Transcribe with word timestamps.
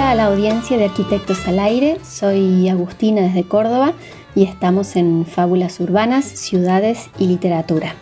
Bienvenida 0.00 0.22
a 0.22 0.28
la 0.30 0.34
audiencia 0.34 0.78
de 0.78 0.84
Arquitectos 0.86 1.46
al 1.46 1.58
Aire. 1.58 1.98
Soy 2.02 2.70
Agustina 2.70 3.20
desde 3.20 3.44
Córdoba 3.44 3.92
y 4.34 4.44
estamos 4.44 4.96
en 4.96 5.26
Fábulas 5.26 5.78
Urbanas, 5.78 6.24
Ciudades 6.24 7.10
y 7.18 7.26
Literatura. 7.26 7.94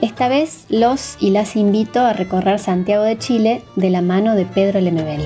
Esta 0.00 0.28
vez 0.28 0.64
los 0.70 1.18
y 1.20 1.28
las 1.28 1.56
invito 1.56 2.00
a 2.00 2.14
recorrer 2.14 2.58
Santiago 2.58 3.04
de 3.04 3.18
Chile 3.18 3.62
de 3.76 3.90
la 3.90 4.00
mano 4.00 4.34
de 4.34 4.46
Pedro 4.46 4.80
Lemebel. 4.80 5.20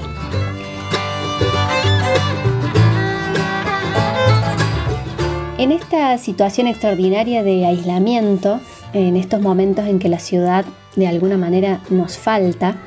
En 5.58 5.70
esta 5.70 6.18
situación 6.18 6.66
extraordinaria 6.66 7.44
de 7.44 7.66
aislamiento, 7.66 8.58
en 8.94 9.16
estos 9.16 9.40
momentos 9.40 9.86
en 9.86 10.00
que 10.00 10.08
la 10.08 10.18
ciudad 10.18 10.64
de 10.96 11.06
alguna 11.06 11.38
manera 11.38 11.82
nos 11.88 12.18
falta, 12.18 12.78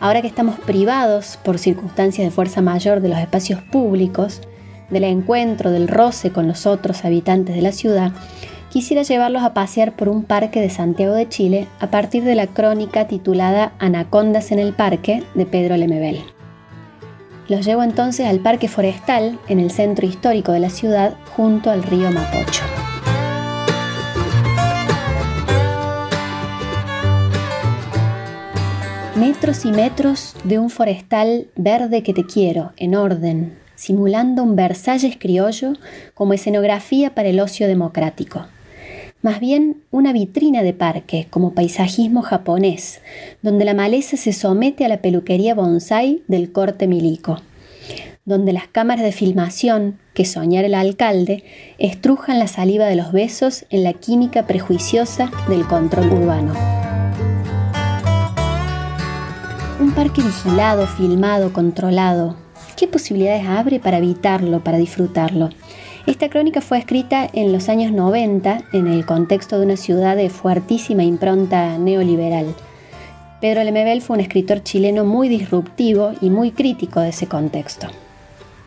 ahora 0.00 0.22
que 0.22 0.28
estamos 0.28 0.58
privados 0.58 1.38
por 1.44 1.58
circunstancias 1.58 2.26
de 2.26 2.30
fuerza 2.30 2.62
mayor 2.62 3.00
de 3.00 3.10
los 3.10 3.18
espacios 3.18 3.62
públicos, 3.62 4.40
del 4.88 5.04
encuentro, 5.04 5.70
del 5.70 5.86
roce 5.86 6.32
con 6.32 6.48
los 6.48 6.66
otros 6.66 7.04
habitantes 7.04 7.54
de 7.54 7.62
la 7.62 7.72
ciudad, 7.72 8.12
quisiera 8.70 9.02
llevarlos 9.02 9.42
a 9.42 9.54
pasear 9.54 9.92
por 9.92 10.08
un 10.08 10.24
parque 10.24 10.60
de 10.60 10.70
Santiago 10.70 11.14
de 11.14 11.28
Chile 11.28 11.68
a 11.78 11.88
partir 11.88 12.24
de 12.24 12.34
la 12.34 12.46
crónica 12.46 13.06
titulada 13.06 13.72
Anacondas 13.78 14.50
en 14.52 14.58
el 14.58 14.72
Parque 14.72 15.22
de 15.34 15.46
Pedro 15.46 15.76
Lemebel. 15.76 16.22
Los 17.48 17.66
llevo 17.66 17.82
entonces 17.82 18.26
al 18.26 18.38
Parque 18.40 18.68
Forestal 18.68 19.38
en 19.48 19.58
el 19.58 19.70
centro 19.70 20.06
histórico 20.06 20.52
de 20.52 20.60
la 20.60 20.70
ciudad 20.70 21.14
junto 21.36 21.70
al 21.70 21.82
río 21.82 22.10
Mapocho. 22.10 22.62
Metros 29.40 29.64
y 29.64 29.72
metros 29.72 30.36
de 30.44 30.58
un 30.58 30.68
forestal 30.68 31.46
verde 31.56 32.02
que 32.02 32.12
te 32.12 32.26
quiero, 32.26 32.72
en 32.76 32.94
orden, 32.94 33.56
simulando 33.74 34.42
un 34.42 34.54
Versalles 34.54 35.16
criollo 35.18 35.72
como 36.12 36.34
escenografía 36.34 37.14
para 37.14 37.30
el 37.30 37.40
ocio 37.40 37.66
democrático. 37.66 38.44
Más 39.22 39.40
bien 39.40 39.78
una 39.90 40.12
vitrina 40.12 40.62
de 40.62 40.74
parque, 40.74 41.26
como 41.30 41.54
paisajismo 41.54 42.20
japonés, 42.20 43.00
donde 43.40 43.64
la 43.64 43.72
maleza 43.72 44.18
se 44.18 44.34
somete 44.34 44.84
a 44.84 44.88
la 44.88 44.98
peluquería 44.98 45.54
bonsai 45.54 46.22
del 46.28 46.52
corte 46.52 46.86
milico, 46.86 47.40
donde 48.26 48.52
las 48.52 48.68
cámaras 48.68 49.04
de 49.04 49.12
filmación, 49.12 49.98
que 50.12 50.26
soñar 50.26 50.66
el 50.66 50.74
alcalde, 50.74 51.44
estrujan 51.78 52.38
la 52.38 52.46
saliva 52.46 52.84
de 52.84 52.96
los 52.96 53.10
besos 53.10 53.64
en 53.70 53.84
la 53.84 53.94
química 53.94 54.46
prejuiciosa 54.46 55.30
del 55.48 55.66
control 55.66 56.12
urbano. 56.12 56.79
Un 59.80 59.92
parque 59.92 60.20
vigilado, 60.20 60.86
filmado, 60.86 61.54
controlado. 61.54 62.36
¿Qué 62.76 62.86
posibilidades 62.86 63.46
abre 63.46 63.80
para 63.80 63.96
evitarlo, 63.96 64.62
para 64.62 64.76
disfrutarlo? 64.76 65.48
Esta 66.06 66.28
crónica 66.28 66.60
fue 66.60 66.76
escrita 66.76 67.26
en 67.32 67.50
los 67.50 67.70
años 67.70 67.90
90 67.90 68.64
en 68.74 68.86
el 68.86 69.06
contexto 69.06 69.58
de 69.58 69.64
una 69.64 69.78
ciudad 69.78 70.16
de 70.16 70.28
fuertísima 70.28 71.02
impronta 71.02 71.78
neoliberal. 71.78 72.54
Pedro 73.40 73.64
Lemebel 73.64 74.02
fue 74.02 74.16
un 74.16 74.20
escritor 74.20 74.62
chileno 74.62 75.06
muy 75.06 75.30
disruptivo 75.30 76.12
y 76.20 76.28
muy 76.28 76.50
crítico 76.50 77.00
de 77.00 77.08
ese 77.08 77.26
contexto. 77.26 77.86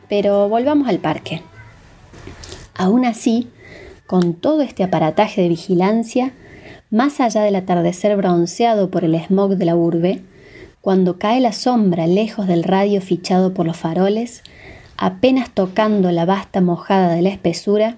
Pero 0.09 0.49
volvamos 0.49 0.87
al 0.87 0.97
parque. 0.97 1.43
Aún 2.73 3.05
así, 3.05 3.49
con 4.07 4.33
todo 4.33 4.63
este 4.63 4.83
aparataje 4.83 5.43
de 5.43 5.49
vigilancia, 5.49 6.33
más 6.89 7.19
allá 7.19 7.43
del 7.43 7.55
atardecer 7.55 8.17
bronceado 8.17 8.89
por 8.89 9.03
el 9.03 9.13
smog 9.13 9.57
de 9.57 9.65
la 9.65 9.75
urbe, 9.75 10.23
cuando 10.83 11.17
cae 11.17 11.39
la 11.39 11.53
sombra 11.53 12.07
lejos 12.07 12.45
del 12.45 12.61
radio 12.61 12.99
fichado 12.99 13.53
por 13.53 13.65
los 13.65 13.77
faroles, 13.77 14.43
apenas 14.97 15.49
tocando 15.49 16.11
la 16.11 16.25
vasta 16.25 16.59
mojada 16.59 17.15
de 17.15 17.21
la 17.21 17.29
espesura, 17.29 17.95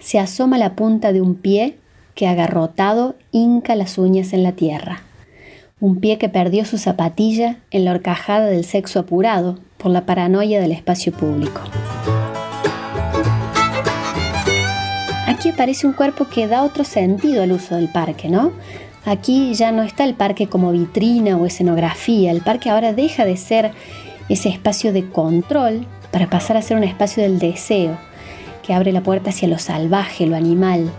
se 0.00 0.18
asoma 0.18 0.58
la 0.58 0.74
punta 0.74 1.12
de 1.12 1.20
un 1.20 1.36
pie 1.36 1.76
que 2.16 2.26
agarrotado 2.26 3.14
hinca 3.30 3.76
las 3.76 3.96
uñas 3.96 4.32
en 4.32 4.42
la 4.42 4.50
tierra. 4.50 5.02
Un 5.78 6.00
pie 6.00 6.18
que 6.18 6.28
perdió 6.28 6.64
su 6.64 6.78
zapatilla 6.78 7.58
en 7.70 7.84
la 7.84 7.92
horcajada 7.92 8.46
del 8.46 8.64
sexo 8.64 8.98
apurado 8.98 9.60
por 9.78 9.92
la 9.92 10.04
paranoia 10.04 10.60
del 10.60 10.72
espacio 10.72 11.12
público. 11.12 11.60
Aquí 15.28 15.50
aparece 15.50 15.86
un 15.86 15.92
cuerpo 15.92 16.26
que 16.26 16.48
da 16.48 16.64
otro 16.64 16.82
sentido 16.82 17.44
al 17.44 17.52
uso 17.52 17.76
del 17.76 17.86
parque, 17.86 18.28
¿no? 18.28 18.50
Aquí 19.06 19.54
ya 19.54 19.70
no 19.70 19.84
está 19.84 20.02
el 20.04 20.14
parque 20.14 20.48
como 20.48 20.72
vitrina 20.72 21.36
o 21.36 21.46
escenografía, 21.46 22.32
el 22.32 22.40
parque 22.40 22.70
ahora 22.70 22.92
deja 22.92 23.24
de 23.24 23.36
ser 23.36 23.70
ese 24.28 24.48
espacio 24.48 24.92
de 24.92 25.08
control 25.08 25.86
para 26.10 26.28
pasar 26.28 26.56
a 26.56 26.62
ser 26.62 26.76
un 26.76 26.82
espacio 26.82 27.22
del 27.22 27.38
deseo, 27.38 27.96
que 28.64 28.74
abre 28.74 28.90
la 28.90 29.02
puerta 29.02 29.30
hacia 29.30 29.46
lo 29.46 29.60
salvaje, 29.60 30.26
lo 30.26 30.34
animal. 30.34 30.90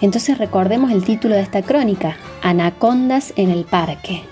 Entonces 0.00 0.38
recordemos 0.38 0.90
el 0.90 1.04
título 1.04 1.34
de 1.34 1.42
esta 1.42 1.60
crónica, 1.60 2.16
Anacondas 2.42 3.34
en 3.36 3.50
el 3.50 3.64
parque. 3.64 4.22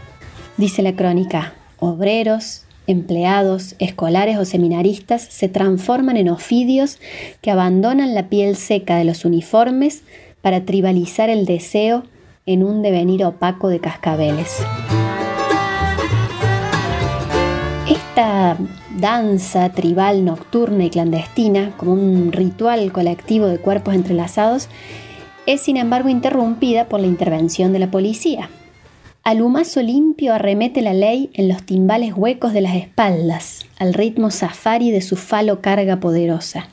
Dice 0.57 0.81
la 0.81 0.97
crónica, 0.97 1.53
obreros, 1.81 2.63
empleados, 2.87 3.75
escolares 3.79 4.39
o 4.39 4.47
seminaristas 4.47 5.21
se 5.21 5.51
transforman 5.51 6.17
en 6.17 6.31
ofidios 6.31 6.99
que 7.43 7.51
abandonan 7.51 8.15
la 8.15 8.31
piel 8.31 8.57
seca 8.57 8.97
de 8.97 9.05
los 9.05 9.27
uniformes 9.27 10.01
para 10.41 10.65
tribalizar 10.65 11.29
el 11.29 11.45
deseo 11.45 12.05
en 12.47 12.65
un 12.65 12.83
devenir 12.83 13.25
opaco 13.25 13.69
de 13.69 13.81
cascabeles. 13.81 14.59
Esta 17.89 18.57
danza 18.99 19.71
tribal 19.71 20.25
nocturna 20.25 20.85
y 20.85 20.91
clandestina, 20.91 21.73
como 21.77 21.93
un 21.93 22.33
ritual 22.33 22.93
colectivo 22.93 23.47
de 23.47 23.59
cuerpos 23.59 23.95
entrelazados, 23.95 24.69
es 25.47 25.61
sin 25.61 25.77
embargo 25.77 26.09
interrumpida 26.09 26.87
por 26.89 27.01
la 27.01 27.07
intervención 27.07 27.73
de 27.73 27.79
la 27.79 27.91
policía. 27.91 28.51
Al 29.25 29.41
humazo 29.41 29.83
limpio 29.83 30.35
arremete 30.35 30.83
la 30.83 30.95
ley 30.95 31.31
en 31.35 31.49
los 31.49 31.63
timbales 31.63 32.13
huecos 32.17 32.53
de 32.53 32.61
las 32.61 32.75
espaldas, 32.75 33.67
al 33.79 33.95
ritmo 33.95 34.31
safari 34.31 34.91
de 34.91 35.01
su 35.01 35.17
falo 35.17 35.61
carga 35.61 36.01
poderosa. 36.01 36.69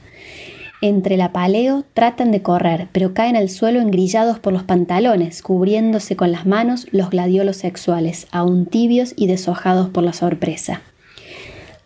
Entre 0.82 1.16
el 1.16 1.22
apaleo 1.22 1.84
tratan 1.94 2.32
de 2.32 2.42
correr, 2.42 2.88
pero 2.94 3.14
caen 3.14 3.36
al 3.36 3.50
suelo 3.50 3.82
engrillados 3.82 4.40
por 4.40 4.54
los 4.54 4.64
pantalones, 4.64 5.42
cubriéndose 5.42 6.16
con 6.16 6.32
las 6.32 6.46
manos 6.46 6.88
los 6.92 7.10
gladiolos 7.10 7.58
sexuales, 7.58 8.28
aún 8.32 8.66
tibios 8.66 9.14
y 9.18 9.28
deshojados 9.28 9.90
por 9.90 10.04
la 10.04 10.14
sorpresa. 10.14 10.82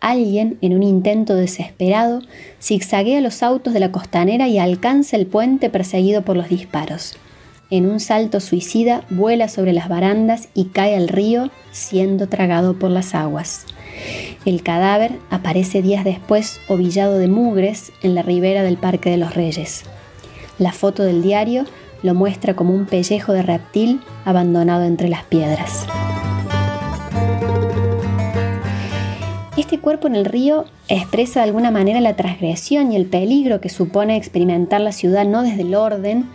Alguien, 0.00 0.58
en 0.60 0.74
un 0.74 0.84
intento 0.84 1.34
desesperado, 1.34 2.20
zigzaguea 2.62 3.20
los 3.20 3.42
autos 3.42 3.72
de 3.72 3.80
la 3.80 3.90
costanera 3.90 4.46
y 4.46 4.58
alcanza 4.58 5.16
el 5.16 5.26
puente 5.26 5.70
perseguido 5.70 6.22
por 6.22 6.36
los 6.36 6.48
disparos. 6.48 7.16
En 7.70 7.90
un 7.90 7.98
salto 7.98 8.38
suicida 8.38 9.02
vuela 9.10 9.48
sobre 9.48 9.72
las 9.72 9.88
barandas 9.88 10.48
y 10.54 10.66
cae 10.66 10.94
al 10.94 11.08
río, 11.08 11.50
siendo 11.72 12.28
tragado 12.28 12.78
por 12.78 12.90
las 12.90 13.14
aguas. 13.14 13.66
El 14.44 14.62
cadáver 14.62 15.12
aparece 15.30 15.80
días 15.80 16.04
después 16.04 16.60
ovillado 16.68 17.16
de 17.16 17.28
mugres 17.28 17.92
en 18.02 18.14
la 18.14 18.20
ribera 18.20 18.62
del 18.62 18.76
Parque 18.76 19.08
de 19.08 19.16
los 19.16 19.34
Reyes. 19.34 19.84
La 20.58 20.72
foto 20.72 21.02
del 21.02 21.22
diario 21.22 21.64
lo 22.02 22.14
muestra 22.14 22.54
como 22.54 22.74
un 22.74 22.84
pellejo 22.84 23.32
de 23.32 23.40
reptil 23.40 24.02
abandonado 24.26 24.84
entre 24.84 25.08
las 25.08 25.24
piedras. 25.24 25.86
Este 29.56 29.78
cuerpo 29.78 30.08
en 30.08 30.14
el 30.14 30.26
río 30.26 30.66
expresa 30.88 31.40
de 31.40 31.44
alguna 31.44 31.70
manera 31.70 32.02
la 32.02 32.16
transgresión 32.16 32.92
y 32.92 32.96
el 32.96 33.06
peligro 33.06 33.62
que 33.62 33.70
supone 33.70 34.16
experimentar 34.16 34.82
la 34.82 34.92
ciudad 34.92 35.24
no 35.24 35.42
desde 35.42 35.62
el 35.62 35.74
orden, 35.74 36.28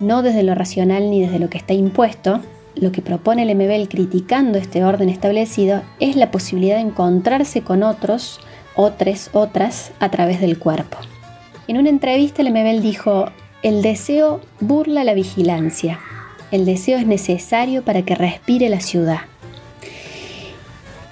no 0.00 0.22
desde 0.22 0.42
lo 0.42 0.54
racional 0.54 1.10
ni 1.10 1.22
desde 1.22 1.38
lo 1.38 1.48
que 1.48 1.56
está 1.56 1.72
impuesto, 1.72 2.40
lo 2.76 2.92
que 2.92 3.02
propone 3.02 3.44
Lemebel 3.44 3.88
criticando 3.88 4.58
este 4.58 4.84
orden 4.84 5.08
establecido 5.08 5.82
es 6.00 6.16
la 6.16 6.30
posibilidad 6.30 6.76
de 6.76 6.82
encontrarse 6.82 7.62
con 7.62 7.82
otros, 7.82 8.40
otras, 8.74 9.30
otras, 9.32 9.92
a 10.00 10.10
través 10.10 10.40
del 10.40 10.58
cuerpo. 10.58 10.98
En 11.68 11.78
una 11.78 11.88
entrevista 11.88 12.42
Lemebel 12.42 12.82
dijo, 12.82 13.26
el 13.62 13.82
deseo 13.82 14.40
burla 14.60 15.04
la 15.04 15.14
vigilancia, 15.14 16.00
el 16.50 16.64
deseo 16.64 16.98
es 16.98 17.06
necesario 17.06 17.82
para 17.82 18.02
que 18.02 18.14
respire 18.14 18.68
la 18.68 18.80
ciudad. 18.80 19.20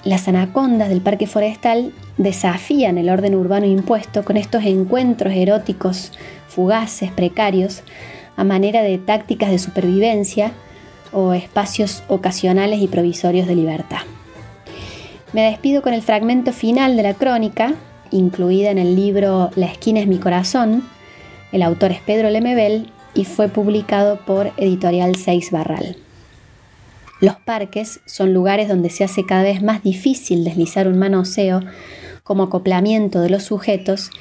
Las 0.03 0.27
anacondas 0.27 0.89
del 0.89 1.01
parque 1.01 1.27
forestal 1.27 1.93
desafían 2.17 2.97
el 2.97 3.09
orden 3.09 3.35
urbano 3.35 3.65
impuesto 3.65 4.25
con 4.25 4.35
estos 4.35 4.65
encuentros 4.65 5.33
eróticos 5.33 6.11
fugaces, 6.47 7.09
precarios, 7.11 7.83
a 8.35 8.43
manera 8.43 8.83
de 8.83 8.97
tácticas 8.97 9.49
de 9.49 9.59
supervivencia 9.59 10.51
o 11.13 11.33
espacios 11.33 12.03
ocasionales 12.07 12.81
y 12.81 12.87
provisorios 12.87 13.47
de 13.47 13.55
libertad. 13.55 14.01
Me 15.31 15.49
despido 15.49 15.81
con 15.81 15.93
el 15.93 16.01
fragmento 16.01 16.51
final 16.51 16.95
de 16.95 17.03
la 17.03 17.13
crónica, 17.13 17.73
incluida 18.11 18.69
en 18.69 18.77
el 18.77 18.95
libro 18.95 19.49
La 19.55 19.65
esquina 19.65 19.99
es 19.99 20.07
mi 20.07 20.17
corazón. 20.17 20.83
El 21.51 21.63
autor 21.63 21.91
es 21.91 22.01
Pedro 22.01 22.29
Lemebel 22.29 22.91
y 23.15 23.25
fue 23.25 23.47
publicado 23.47 24.17
por 24.25 24.51
Editorial 24.57 25.15
Seis 25.15 25.51
Barral. 25.51 25.97
Los 27.19 27.35
parques 27.37 28.01
son 28.05 28.33
lugares 28.33 28.67
donde 28.67 28.89
se 28.89 29.03
hace 29.03 29.25
cada 29.25 29.43
vez 29.43 29.63
más 29.63 29.81
difícil 29.81 30.43
deslizar 30.43 30.87
un 30.87 30.99
manoseo 30.99 31.61
como 32.23 32.43
acoplamiento 32.43 33.21
de 33.21 33.29
los 33.29 33.43
sujetos 33.43 34.11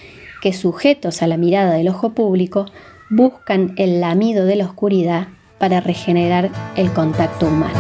que 0.41 0.53
sujetos 0.53 1.23
a 1.23 1.27
la 1.27 1.37
mirada 1.37 1.75
del 1.75 1.89
ojo 1.89 2.15
público 2.15 2.67
buscan 3.11 3.75
el 3.77 4.01
lamido 4.01 4.45
de 4.47 4.57
la 4.57 4.67
oscuridad 4.67 5.29
para 5.63 5.81
regenerar 5.81 6.51
el 6.75 6.93
contacto 6.93 7.47
humano. 7.47 7.79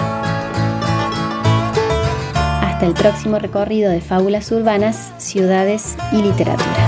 Hasta 2.62 2.86
el 2.86 2.94
próximo 2.94 3.40
recorrido 3.40 3.90
de 3.90 4.00
fábulas 4.00 4.52
urbanas, 4.52 5.12
ciudades 5.18 5.96
y 6.12 6.22
literatura. 6.22 6.81